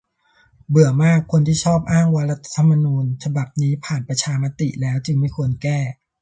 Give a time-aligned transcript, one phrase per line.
[0.69, 5.79] เบื่อมาก คนที่ชอบอ้างว่า รัฐธรรมนูญ ฉบับนี้ผ่านประชามติแล้ว จึงไม่ควรแก้